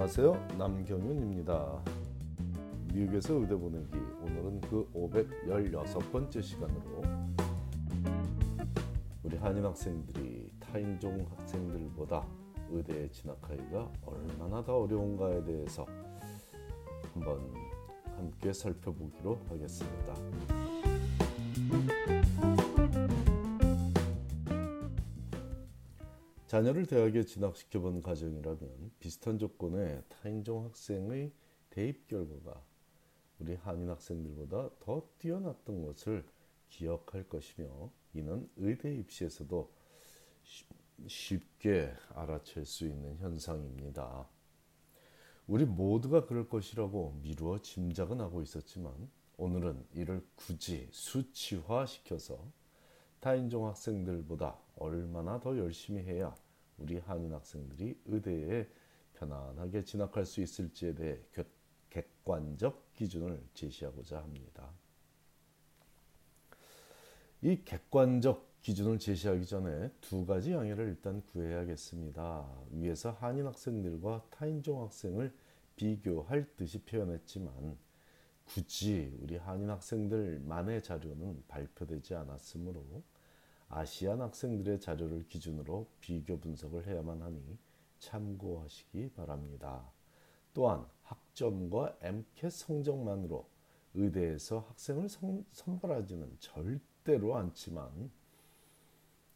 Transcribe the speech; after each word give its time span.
안녕하세요. 0.00 0.32
남경윤입니다. 0.56 1.82
미국에서 2.94 3.34
의대 3.34 3.56
보내기 3.56 3.96
오늘은 4.22 4.60
그 4.60 4.88
516번째 4.94 6.40
시간으로 6.40 7.02
우리 9.24 9.36
한인 9.38 9.64
학생들이 9.64 10.52
타인종 10.60 11.26
학생들보다 11.36 12.24
의대에 12.70 13.10
진학하기가 13.10 13.90
얼마나 14.06 14.62
더 14.62 14.82
어려운가에 14.82 15.42
대해서 15.42 15.84
한번 17.12 17.52
함께 18.16 18.52
살펴보기로 18.52 19.36
하겠습니다. 19.48 20.14
자녀를 26.48 26.86
대학에 26.86 27.24
진학시켜 27.24 27.78
본 27.78 28.00
가정이라면 28.00 28.92
비슷한 29.00 29.38
조건의 29.38 30.02
타인종 30.08 30.64
학생의 30.64 31.30
대입 31.68 32.06
결과가 32.06 32.64
우리 33.38 33.54
한인 33.54 33.90
학생들보다 33.90 34.70
더 34.80 35.02
뛰어났던 35.18 35.84
것을 35.84 36.24
기억할 36.70 37.28
것이며 37.28 37.90
이는 38.14 38.48
의대 38.56 38.94
입시에서도 38.94 39.70
쉽게 41.06 41.92
알아챌 42.14 42.64
수 42.64 42.86
있는 42.86 43.18
현상입니다. 43.18 44.26
우리 45.46 45.66
모두가 45.66 46.24
그럴 46.24 46.48
것이라고 46.48 47.18
미루어 47.22 47.58
짐작은 47.60 48.22
하고 48.22 48.40
있었지만 48.40 49.10
오늘은 49.36 49.84
이를 49.92 50.26
굳이 50.34 50.88
수치화시켜서 50.92 52.42
타인종 53.20 53.66
학생들보다 53.66 54.56
얼마나 54.76 55.40
더 55.40 55.56
열심히 55.58 56.02
해야 56.02 56.34
우리 56.78 56.98
한인 56.98 57.32
학생들이 57.32 58.00
의대에 58.06 58.66
편안하게 59.14 59.84
진학할 59.84 60.24
수 60.24 60.40
있을지에 60.40 60.94
대해 60.94 61.18
객관적 61.90 62.94
기준을 62.94 63.42
제시하고자 63.54 64.18
합니다. 64.18 64.70
이 67.42 67.62
객관적 67.64 68.60
기준을 68.60 68.98
제시하기 68.98 69.46
전에 69.46 69.90
두 70.00 70.26
가지 70.26 70.52
양해를 70.52 70.88
일단 70.88 71.22
구해야겠습니다. 71.26 72.46
위에서 72.72 73.12
한인 73.12 73.46
학생들과 73.46 74.26
타인종 74.30 74.82
학생을 74.82 75.32
비교할 75.76 76.56
듯이 76.56 76.80
표현했지만 76.82 77.78
굳이 78.44 79.16
우리 79.20 79.36
한인 79.36 79.70
학생들만의 79.70 80.82
자료는 80.82 81.44
발표되지 81.46 82.14
않았으므로 82.14 82.84
아시안 83.68 84.20
학생들의 84.20 84.80
자료를 84.80 85.28
기준으로 85.28 85.86
비교 86.00 86.38
분석을 86.38 86.86
해야만 86.86 87.22
하니 87.22 87.58
참고하시기 87.98 89.10
바랍니다. 89.10 89.90
또한 90.54 90.86
학점과 91.02 91.96
MCAT 92.00 92.50
성적만으로 92.50 93.46
의대에서 93.94 94.60
학생을 94.68 95.08
성, 95.08 95.44
선발하지는 95.52 96.36
절대로 96.40 97.36
않지만 97.36 98.10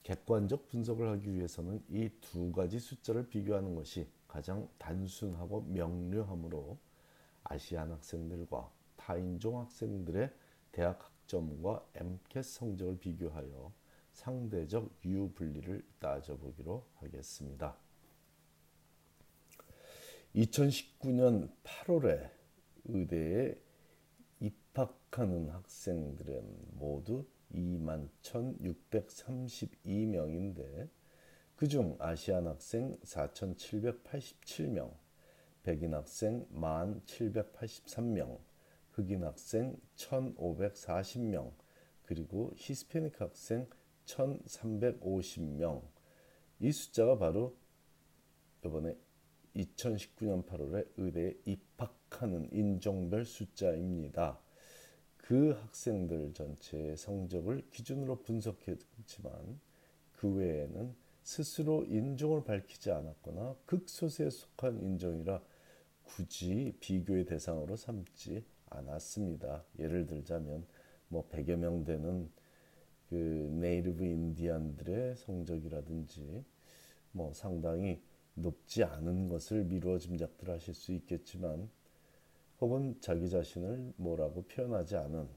객관적 0.02 0.66
분석을 0.68 1.08
하기 1.10 1.32
위해서는 1.34 1.84
이 1.88 2.08
두 2.20 2.50
가지 2.52 2.78
숫자를 2.78 3.28
비교하는 3.28 3.74
것이 3.74 4.08
가장 4.26 4.68
단순하고 4.78 5.62
명료하므로 5.62 6.78
아시안 7.44 7.92
학생들과 7.92 8.72
타인종 8.96 9.60
학생들의 9.60 10.32
대학 10.72 11.04
학점과 11.04 11.86
MCAT 11.94 12.48
성적을 12.48 12.98
비교하여 12.98 13.72
상대적 14.12 15.00
유분리를 15.04 15.84
따져보기로 15.98 16.86
하겠습니다. 16.94 17.76
2019년 20.34 21.52
8월에 21.62 22.30
의대에 22.84 23.54
입학하는 24.40 25.50
학생들은 25.50 26.70
모두 26.72 27.26
2만 27.54 28.08
1,632명인데 28.22 30.88
그중 31.56 31.96
아시안 32.00 32.46
학생 32.46 32.98
4,787명, 33.00 34.96
백인 35.62 35.92
학생 35.94 36.46
1,783명, 36.54 38.40
흑인 38.92 39.24
학생 39.24 39.76
1,540명, 39.96 41.52
그리고 42.02 42.52
히스패닉 42.56 43.20
학생 43.20 43.68
1,350명. 44.06 45.82
이 46.60 46.72
숫자가 46.72 47.18
바로 47.18 47.56
이번에 48.64 48.96
2019년 49.56 50.46
8월에 50.46 50.88
의대에 50.96 51.34
입학하는 51.44 52.48
인종별 52.52 53.24
숫자입니다. 53.24 54.38
그 55.16 55.50
학생들 55.50 56.32
전체의 56.34 56.96
성적을 56.96 57.68
기준으로 57.70 58.22
분석했지만 58.22 59.60
그 60.12 60.32
외에는 60.32 60.94
스스로 61.22 61.84
인종을 61.84 62.44
밝히지 62.44 62.90
않았거나 62.90 63.56
극소수에 63.66 64.30
속한 64.30 64.80
인종이라 64.80 65.40
굳이 66.02 66.74
비교의 66.80 67.26
대상으로 67.26 67.76
삼지 67.76 68.44
않았습니다. 68.70 69.64
예를 69.78 70.06
들자면 70.06 70.66
뭐 71.08 71.28
100여 71.28 71.56
명 71.56 71.84
되는 71.84 72.30
그 73.12 73.16
네이티브 73.60 74.02
인디안들의 74.02 75.16
성적이라든지 75.16 76.42
뭐 77.10 77.30
상당히 77.34 78.02
높지 78.32 78.84
않은 78.84 79.28
것을 79.28 79.64
미루어 79.64 79.98
짐작들 79.98 80.48
하실 80.48 80.72
수 80.72 80.92
있겠지만 80.92 81.68
혹은 82.58 82.96
자기 83.02 83.28
자신을 83.28 83.92
뭐라고 83.96 84.44
표현하지 84.44 84.96
않은 84.96 85.28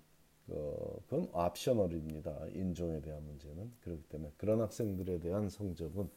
어, 0.48 1.00
그건 1.10 1.28
옵셔널입니다. 1.34 2.48
인종에 2.54 3.02
대한 3.02 3.26
문제는 3.26 3.74
그렇기 3.82 4.04
때문에 4.04 4.32
그런 4.38 4.62
학생들에 4.62 5.20
대한 5.20 5.50
성적은 5.50 6.10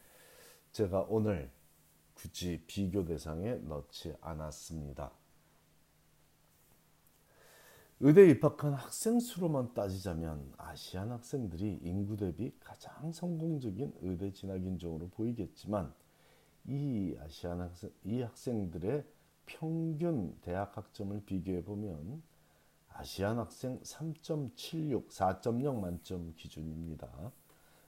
제가 0.70 1.06
오늘 1.08 1.50
굳이 2.14 2.62
비교 2.68 3.04
대상에 3.04 3.56
넣지 3.56 4.14
않았습니다. 4.20 5.10
의대 8.00 8.30
입학한 8.30 8.74
학생 8.74 9.18
수로만 9.18 9.74
따지자면 9.74 10.52
아시안 10.56 11.10
학생들이 11.10 11.80
인구 11.82 12.16
대비 12.16 12.52
가장 12.60 13.10
성공적인 13.10 13.92
의대 14.02 14.30
진학 14.30 14.64
인종으로 14.64 15.08
보이겠지만 15.08 15.92
이 16.68 17.16
아시안 17.20 17.60
학생 17.60 17.90
이 18.04 18.20
학생들의 18.20 19.04
평균 19.46 20.38
대학 20.42 20.76
학점을 20.76 21.24
비교해 21.24 21.64
보면 21.64 22.22
아시안 22.90 23.36
학생 23.36 23.80
3.76, 23.80 25.08
4.0 25.08 25.80
만점 25.80 26.34
기준입니다. 26.36 27.32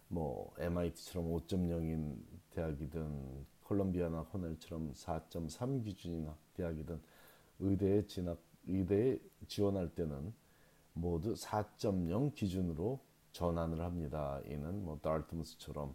뭐 0.08 0.52
MIT처럼 0.58 1.30
5.0인 1.30 2.16
대학이든 2.50 3.46
콜롬비아나 3.62 4.24
코넬처럼 4.24 4.92
4.3 4.92 5.84
기준인 5.84 6.28
대학이든 6.54 7.00
의대에 7.60 8.06
진학 8.06 8.49
의대에 8.70 9.18
지원할 9.48 9.94
때는 9.94 10.32
모두 10.92 11.34
4.0 11.34 12.34
기준으로 12.34 13.00
전환을 13.32 13.80
합니다. 13.80 14.40
이는 14.46 14.84
뭐 14.84 14.98
다르트무스처럼 15.00 15.94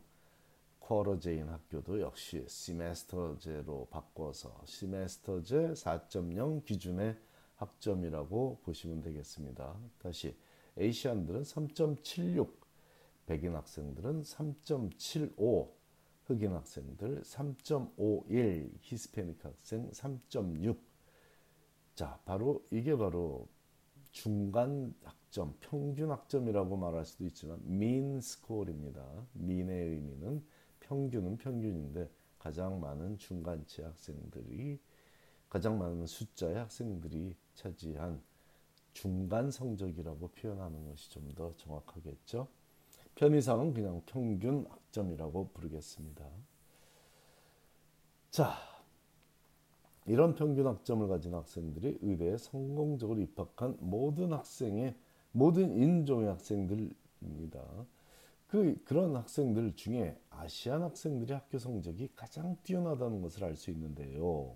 쿼러제인 0.80 1.50
학교도 1.50 2.00
역시 2.00 2.46
시메스터제로 2.48 3.88
바꿔서 3.90 4.62
시메스터제 4.66 5.74
4.0 5.74 6.64
기준의 6.64 7.18
학점이라고 7.56 8.60
보시면 8.64 9.02
되겠습니다. 9.02 9.76
다시 10.00 10.36
에이시안들은 10.78 11.42
3.76, 11.42 12.54
백인 13.26 13.56
학생들은 13.56 14.22
3.75, 14.24 15.72
흑인 16.26 16.54
학생들 16.54 17.22
3.51, 17.22 18.72
히스패닉 18.82 19.44
학생 19.46 19.90
3.6. 19.92 20.78
자, 21.96 22.20
바로 22.26 22.66
이게 22.72 22.96
바로 22.98 23.48
중간 24.12 24.94
학점, 25.04 25.56
평균 25.62 26.12
학점이라고 26.12 26.78
말할 26.78 27.06
수도 27.06 27.26
있지만 27.26 27.60
민 27.64 28.22
스코어입니다. 28.22 29.28
민의 29.34 29.90
의미는 29.90 30.46
평균은 30.82 31.38
평균인데 31.38 32.10
가장 32.40 32.80
많은 32.80 33.18
중간치 33.18 33.82
학생들이 33.82 34.80
가장 35.50 35.80
많은 35.80 36.06
숫자의 36.06 36.56
학생들이 36.56 37.36
차지한 37.56 38.22
중간 38.94 39.52
성적이라고 39.52 40.30
표현하는 40.30 40.86
것이 40.88 41.12
좀 41.12 41.34
더 41.36 41.54
정확하겠죠. 41.58 42.48
편의상은 43.16 43.74
그냥 43.74 44.02
평균 44.06 44.66
학점이라고 44.70 45.50
부르겠습니다. 45.54 46.26
자, 48.32 48.58
이런 50.06 50.36
평균 50.36 50.68
학점을 50.68 51.08
가진 51.08 51.34
학생들이 51.34 52.00
의대에 52.02 52.38
성공적으로 52.38 53.22
입학한 53.22 53.78
모든 53.80 54.34
학생의 54.34 54.96
모든 55.32 55.76
인종의 55.76 56.28
학생들입니다. 56.30 57.86
그 58.48 58.80
그런 58.86 59.16
학생들 59.16 59.76
중에 59.76 60.18
아시안 60.30 60.84
학생들의 60.84 61.36
학교 61.36 61.58
성적이 61.58 62.10
가장 62.16 62.56
뛰어나다는 62.64 63.22
것을 63.22 63.44
알 63.44 63.56
수 63.56 63.72
있는데요. 63.72 64.56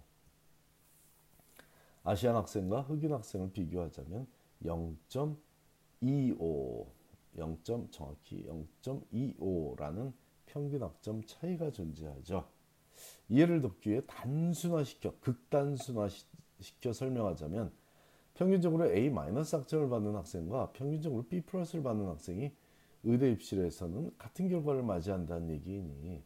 아시안 2.04 2.36
학생과 2.36 2.82
흑인 2.82 3.12
학생을 3.12 3.52
비교하자면 3.52 4.28
0.25, 4.64 6.88
0. 7.38 7.58
정확히 7.92 8.46
0.25라는 8.46 10.14
평균 10.46 10.84
학점 10.84 11.24
차이가 11.26 11.72
존재하죠. 11.72 12.48
이해를 13.30 13.62
돕기 13.62 13.90
위해 13.92 14.02
단순화시켜 14.08 15.16
극단순화시켜 15.20 16.94
설명하자면 16.94 17.72
평균적으로 18.36 18.92
A- 18.92 19.10
학점을 19.12 19.90
받는 19.90 20.16
학생과 20.16 20.72
평균적으로 20.74 21.28
B 21.28 21.42
플러스를 21.42 21.84
받는 21.84 22.08
학생이 22.08 22.52
의대 23.04 23.32
입시에서는 23.32 24.12
같은 24.18 24.50
결과를 24.50 24.84
맞이한다는 24.84 25.50
얘기이니 25.52 26.24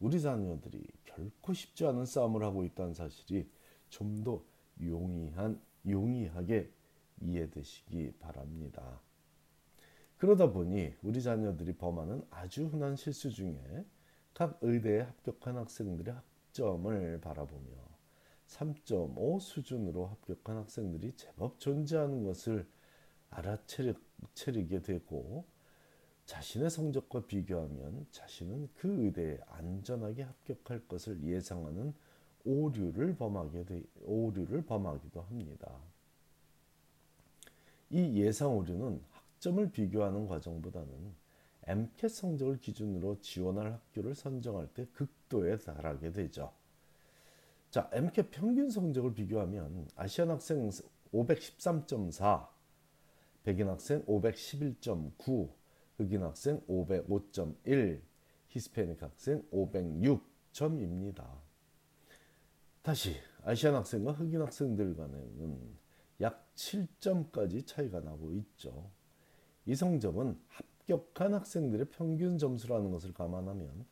우리 0.00 0.20
자녀들이 0.20 0.86
결코 1.04 1.52
쉽지 1.52 1.86
않은 1.86 2.06
싸움을 2.06 2.42
하고 2.44 2.64
있다는 2.64 2.94
사실이 2.94 3.48
좀 3.90 4.24
더 4.24 4.42
용이한 4.82 5.60
용이하게 5.88 6.70
이해되시기 7.20 8.12
바랍니다. 8.20 9.00
그러다 10.18 10.50
보니 10.52 10.94
우리 11.02 11.22
자녀들이 11.22 11.74
범하는 11.76 12.22
아주 12.30 12.66
흔한 12.66 12.96
실수 12.96 13.30
중에 13.30 13.84
각 14.34 14.58
의대에 14.62 15.00
합격한 15.00 15.56
학생들의 15.56 16.12
학점을 16.12 17.20
바라보며 17.20 17.84
3.5 18.48 19.40
수준으로 19.40 20.06
합격한 20.06 20.56
학생들이 20.56 21.12
제법 21.16 21.58
존재하는 21.60 22.24
것을 22.24 22.66
알아차리게 23.30 24.82
되고 24.82 25.44
자신의 26.26 26.70
성적과 26.70 27.26
비교하면 27.26 28.06
자신은 28.10 28.70
그 28.74 29.04
의대에 29.04 29.38
안전하게 29.46 30.22
합격할 30.22 30.88
것을 30.88 31.22
예상하는 31.22 31.94
오류를 32.44 33.16
범하게 33.16 33.64
되, 33.64 33.82
오류를 34.02 34.62
범하기도 34.64 35.20
합니다. 35.22 35.70
이 37.90 38.20
예상 38.20 38.56
오류는 38.56 39.02
학점을 39.12 39.70
비교하는 39.70 40.26
과정보다는 40.26 41.23
MCAT 41.66 42.08
성적을 42.08 42.58
기준으로 42.58 43.20
지원할 43.20 43.72
학교를 43.72 44.14
선정할 44.14 44.68
때 44.68 44.86
극도에 44.92 45.56
달하게 45.58 46.12
되죠. 46.12 46.52
자, 47.70 47.88
MCAT 47.92 48.30
평균 48.30 48.70
성적을 48.70 49.14
비교하면 49.14 49.88
아시안 49.96 50.30
학생 50.30 50.68
513.4, 51.12 52.48
백인 53.42 53.68
학생 53.68 54.04
511.9, 54.04 55.52
흑인 55.96 56.22
학생 56.22 56.60
505.1, 56.66 58.00
히스패닉 58.48 59.02
학생 59.02 59.42
506점입니다. 59.50 61.26
다시 62.82 63.16
아시안 63.42 63.74
학생과 63.74 64.12
흑인 64.12 64.42
학생들 64.42 64.94
간에는 64.94 65.78
약 66.20 66.54
7점까지 66.54 67.66
차이가 67.66 68.00
나고 68.00 68.32
있죠. 68.32 68.90
이 69.66 69.74
성적은 69.74 70.38
합 70.48 70.73
격한 70.86 71.34
학생들의 71.34 71.86
평균 71.90 72.38
점수라는 72.38 72.90
것을 72.90 73.12
감안하면 73.12 73.86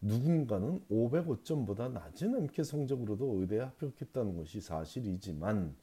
누군가는 0.00 0.80
505점보다 0.90 1.92
낮은 1.92 2.36
MK 2.36 2.64
성적으로도 2.64 3.40
의대에 3.40 3.60
합격했다는 3.60 4.36
것이 4.36 4.60
사실이지만 4.60 5.74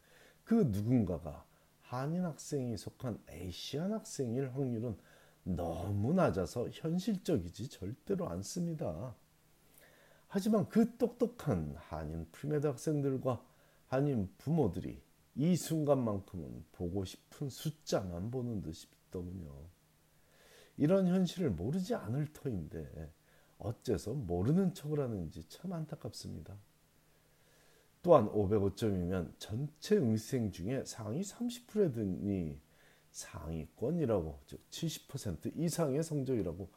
그 0.44 0.56
누군가가 0.72 1.46
한인 1.82 2.26
학생이 2.26 2.78
속한 2.78 3.20
에이시안 3.30 3.94
학생일 3.94 4.54
확률은 4.54 4.98
너무 5.44 6.14
낮아서 6.14 6.70
현실적이지 6.70 7.70
절대로 7.70 8.30
않습니다. 8.30 9.16
하지만 10.28 10.68
그 10.70 10.96
똑똑한 10.98 11.76
한인 11.78 12.26
premed 12.32 12.66
학생들과 12.66 13.44
한인 13.88 14.34
부모들이 14.38 15.02
이 15.36 15.56
순간만큼은 15.56 16.66
보고 16.72 17.06
싶은 17.06 17.50
숫자만 17.50 18.32
보는 18.32 18.62
듯 18.62 18.74
싶더군요. 18.74 19.52
이런 20.78 21.08
현실을 21.08 21.52
모르지 21.52 21.96
않을 21.96 22.28
터인데 22.34 23.12
어째서 23.58 24.14
모르는 24.14 24.74
척을 24.74 25.00
하는지 25.00 25.48
참 25.48 25.74
안타깝습니다. 25.74 26.56
또한 28.02 28.30
505점이면 28.30 29.32
전체 29.38 29.96
응시생 29.96 30.52
중에 30.52 30.84
상위 30.86 31.22
30%에 31.22 31.92
드니 31.92 32.60
상위권이라고 33.12 34.40
즉 34.46 34.60
70% 34.70 35.56
이상의 35.56 36.04
성적이라고 36.04 36.70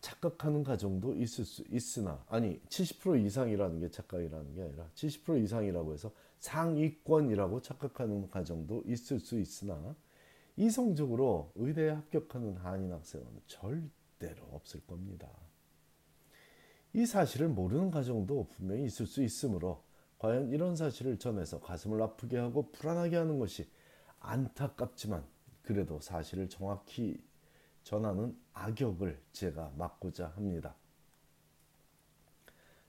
착각하는 0.00 0.62
가정도 0.62 1.14
있을 1.14 1.44
수 1.44 1.64
있으나 1.70 2.24
아니 2.28 2.60
70% 2.68 3.24
이상이라는 3.24 3.80
게 3.80 3.90
착각이라는 3.90 4.54
게 4.54 4.62
아니라 4.62 4.88
70% 4.94 5.42
이상이라고 5.42 5.94
해서 5.94 6.12
상위권이라고 6.38 7.62
착각하는 7.62 8.30
가정도 8.30 8.82
있을 8.86 9.18
수 9.18 9.38
있으나 9.38 9.96
이 10.56 10.70
성적으로 10.70 11.52
의대에 11.54 11.90
합격하는 11.90 12.56
한인 12.58 12.92
학생은 12.92 13.26
절대로 13.46 14.44
없을 14.52 14.84
겁니다. 14.86 15.28
이 16.92 17.06
사실을 17.06 17.48
모르는 17.48 17.90
가정도 17.90 18.48
분명히 18.48 18.84
있을 18.84 19.06
수 19.06 19.22
있으므로 19.22 19.82
과연 20.18 20.50
이런 20.50 20.76
사실을 20.76 21.18
전해서 21.18 21.58
가슴을 21.60 22.00
아프게 22.02 22.36
하고 22.36 22.70
불안하게 22.70 23.16
하는 23.16 23.38
것이 23.38 23.68
안타깝지만 24.20 25.24
그래도 25.62 26.00
사실을 26.00 26.48
정확히 26.48 27.22
전하는 27.82 28.36
악역을 28.52 29.20
제가 29.32 29.72
맡고자 29.76 30.28
합니다. 30.36 30.76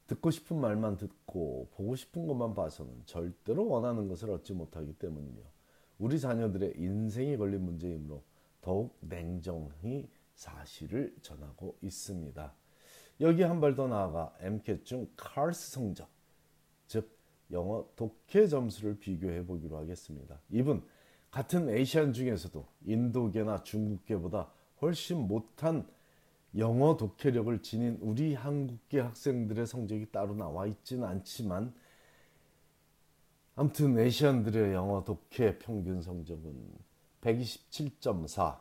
듣고 0.07 0.31
싶은 0.31 0.60
말만 0.60 0.98
듣고 0.98 1.69
보고 1.71 1.95
싶은 1.95 2.27
것만 2.27 2.54
봐서는 2.54 3.04
절대로 3.06 3.68
원하는 3.68 4.07
것을 4.07 4.30
얻지 4.31 4.54
못하기 4.54 4.94
때문이며 4.94 5.42
우리 6.03 6.19
자녀들의 6.19 6.73
인생이 6.75 7.38
걸린 7.38 7.63
문제이므로 7.63 8.21
더욱 8.59 8.97
냉정히 9.00 10.09
사실을 10.35 11.15
전하고 11.21 11.77
있습니다. 11.81 12.53
여기 13.21 13.41
한 13.44 13.61
발 13.61 13.73
더 13.77 13.88
나아가 13.88 14.35
MCAT 14.41 14.83
중 14.83 15.07
CARS 15.17 15.71
성적, 15.71 16.09
즉 16.88 17.17
영어 17.51 17.88
독해 17.95 18.47
점수를 18.47 19.00
비교해 19.00 19.45
보기로 19.45 19.77
하겠습니다. 19.77 20.41
이분 20.50 20.83
같은 21.31 21.69
에이시안 21.69 22.11
중에서도 22.11 22.67
인도계나 22.85 23.63
중국계보다 23.63 24.51
훨씬 24.81 25.25
못한 25.25 25.88
영어 26.57 26.97
독해력을 26.97 27.61
지닌 27.61 27.97
우리 28.01 28.33
한국계 28.33 29.00
학생들의 29.00 29.65
성적이 29.65 30.11
따로 30.11 30.35
나와 30.35 30.67
있지는 30.67 31.05
않지만 31.07 31.73
아무튼 33.55 34.00
에이시안들의 34.00 34.74
영어 34.74 35.03
독해 35.03 35.60
평균 35.60 36.01
성적은 36.01 36.53
127.4, 37.22 38.60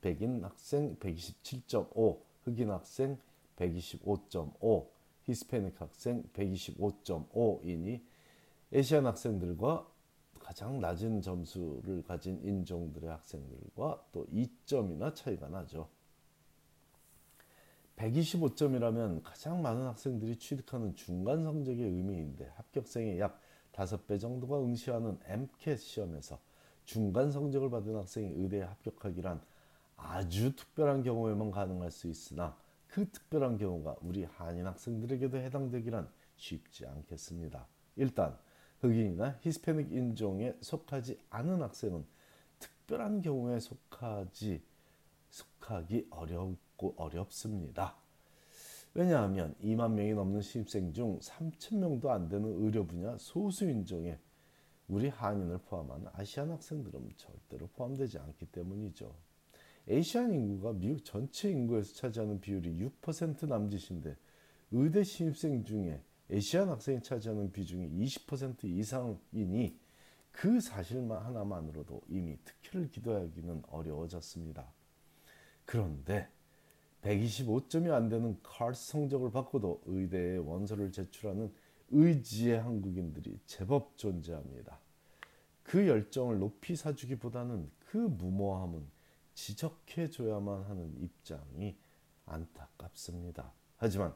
백인 0.00 0.42
학생 0.42 0.96
127.5, 0.96 2.20
흑인 2.42 2.70
학생 2.70 3.18
125.5, 3.54 4.88
히스패닉 5.22 5.80
학생 5.80 6.24
125.5이니 6.32 8.02
에시안 8.72 9.06
학생들과 9.06 9.86
가장 10.40 10.80
낮은 10.80 11.22
점수를 11.22 12.02
가진 12.02 12.40
인종들의 12.42 13.08
학생들과 13.08 14.04
또 14.10 14.26
2점이나 14.26 15.14
차이가 15.14 15.48
나죠. 15.48 15.88
125점이라면 17.94 19.22
가장 19.22 19.62
많은 19.62 19.86
학생들이 19.86 20.36
취득하는 20.36 20.96
중간 20.96 21.44
성적의 21.44 21.84
의미인데 21.84 22.50
합격생의 22.56 23.20
약 23.20 23.40
5배 23.72 24.20
정도가 24.20 24.60
응시하는 24.60 25.18
MCAT 25.24 25.82
시험에서 25.82 26.38
중간 26.84 27.30
성적을 27.30 27.70
받은 27.70 27.96
학생이 27.96 28.32
의대에 28.34 28.62
합격하기란 28.62 29.40
아주 29.96 30.54
특별한 30.56 31.02
경우에만 31.02 31.50
가능할 31.50 31.90
수 31.90 32.08
있으나 32.08 32.56
그 32.88 33.10
특별한 33.10 33.56
경우가 33.56 33.96
우리 34.02 34.24
한인 34.24 34.66
학생들에게도 34.66 35.38
해당되기란 35.38 36.10
쉽지 36.36 36.86
않겠습니다. 36.86 37.66
일단 37.96 38.36
흑인이나 38.80 39.38
히스패닉 39.40 39.92
인종에 39.92 40.56
속하지 40.60 41.18
않은 41.30 41.62
학생은 41.62 42.04
특별한 42.58 43.22
경우에 43.22 43.60
속하지 43.60 44.62
속하기 45.30 46.08
어렵고 46.10 46.94
어렵습니다. 46.96 48.01
왜냐하면 48.94 49.54
2만 49.62 49.92
명이 49.92 50.12
넘는 50.12 50.42
신입생 50.42 50.92
중 50.92 51.18
3천 51.18 51.78
명도 51.78 52.10
안 52.10 52.28
되는 52.28 52.46
의료 52.62 52.86
분야 52.86 53.16
소수 53.18 53.68
인종에 53.68 54.18
우리 54.88 55.08
한인을 55.08 55.58
포함한 55.58 56.06
아시안 56.12 56.50
학생들은 56.50 57.10
절대로 57.16 57.68
포함되지 57.68 58.18
않기 58.18 58.46
때문이죠. 58.46 59.14
에이시안 59.88 60.32
인구가 60.32 60.72
미국 60.72 61.04
전체 61.04 61.50
인구에서 61.50 61.94
차지하는 61.94 62.40
비율이 62.40 62.78
6% 63.00 63.48
남짓인데 63.48 64.16
의대 64.70 65.02
신입생 65.02 65.64
중에 65.64 66.02
에시안 66.30 66.68
학생이 66.68 67.02
차지하는 67.02 67.52
비중이 67.52 68.04
20% 68.04 68.64
이상이니 68.64 69.78
그 70.30 70.60
사실만 70.60 71.22
하나만으로도 71.22 72.00
이미 72.08 72.38
특혜를 72.44 72.90
기도하기는 72.90 73.64
어려워졌습니다. 73.68 74.72
그런데 75.66 76.28
125점이 77.02 77.92
안 77.92 78.08
되는 78.08 78.38
칼스 78.42 78.92
성적을 78.92 79.30
받고도 79.30 79.82
의대에 79.86 80.36
원서를 80.38 80.92
제출하는 80.92 81.52
의지의 81.90 82.60
한국인들이 82.60 83.38
제법 83.46 83.96
존재합니다. 83.98 84.78
그 85.62 85.86
열정을 85.86 86.38
높이 86.38 86.74
사주기보다는 86.76 87.70
그 87.80 87.96
무모함은 87.96 88.86
지적해줘야만 89.34 90.62
하는 90.64 90.94
입장이 91.00 91.76
안타깝습니다. 92.26 93.52
하지만 93.76 94.14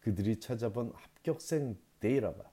그들이 0.00 0.38
찾아본 0.38 0.92
합격생 0.94 1.76
데이터가 2.00 2.50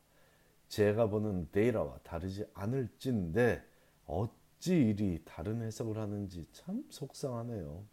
제가 0.69 1.09
보는 1.09 1.49
데이터와 1.51 1.99
다르지 2.03 2.45
않을진데 2.53 3.63
어찌 4.05 4.75
이리 4.75 5.21
다른 5.23 5.61
해석을 5.61 5.97
하는지 5.97 6.47
참 6.51 6.83
속상하네요. 6.89 7.92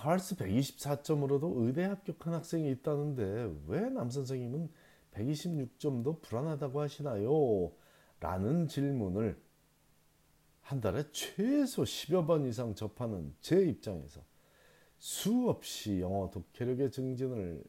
칼스 0.00 0.34
124점으로도 0.36 1.58
의대 1.58 1.84
합격한 1.84 2.32
학생이 2.32 2.70
있다는데 2.70 3.54
왜 3.66 3.90
남 3.90 4.08
선생님은 4.08 4.70
126점도 5.12 6.22
불안하다고 6.22 6.80
하시나요? 6.80 7.70
라는 8.18 8.66
질문을 8.66 9.38
한 10.62 10.80
달에 10.80 11.04
최소 11.12 11.82
10여 11.82 12.26
번 12.26 12.46
이상 12.46 12.74
접하는 12.74 13.34
제 13.42 13.60
입장에서 13.60 14.22
수없이 14.98 16.00
영어 16.00 16.30
독해력의 16.30 16.92
증진을 16.92 17.62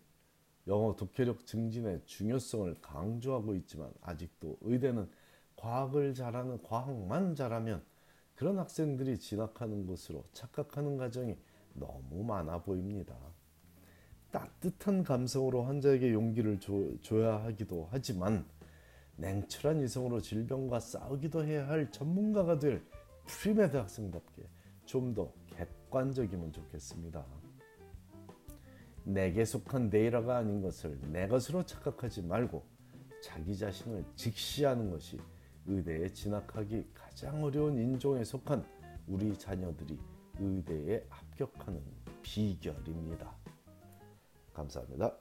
영어 0.68 0.96
독해력 0.96 1.46
증진의 1.46 2.04
중요성을 2.06 2.78
강조하고 2.82 3.56
있지만 3.56 3.92
아직도 4.00 4.58
의대는 4.62 5.10
과학을 5.58 6.14
잘하는 6.14 6.64
과학만 6.64 7.36
잘하면 7.36 7.84
그런 8.36 8.58
학생들이 8.58 9.20
진학하는 9.20 9.86
것으로 9.86 10.24
착각하는 10.32 10.96
가정이 10.96 11.36
너무 11.74 12.24
많아 12.24 12.62
보입니다. 12.64 13.16
따뜻한 14.32 15.04
감성으로 15.04 15.64
환자에게 15.64 16.14
용기를 16.14 16.60
줘, 16.60 16.74
줘야 17.02 17.44
하기도 17.44 17.88
하지만 17.92 18.46
냉철한 19.18 19.82
이성으로 19.84 20.22
질병과 20.22 20.80
싸우기도 20.80 21.44
해야 21.46 21.68
할 21.68 21.92
전문가가 21.92 22.58
될 22.58 22.84
premed 23.26 23.78
학생답게 23.78 24.44
좀 24.86 25.14
더 25.14 25.32
객관적이면 25.56 26.52
좋겠습니다. 26.54 27.26
내게 29.04 29.46
속한 29.46 29.90
네이라가 29.90 30.38
아닌 30.38 30.62
것을 30.62 31.00
내 31.12 31.28
것으로 31.28 31.64
착각하지 31.66 32.24
말고 32.24 32.64
자기 33.22 33.58
자신을 33.58 34.04
직시하는 34.16 34.90
것이 34.90 35.20
의대에 35.66 36.10
진학하기 36.10 36.90
가장 36.94 37.44
어려운 37.44 37.78
인종에 37.78 38.24
속한 38.24 38.66
우리 39.08 39.38
자녀들이 39.38 40.00
의대에 40.40 41.06
합격하는 41.42 41.82
비결입니다. 42.22 43.34
감사합니다. 44.54 45.16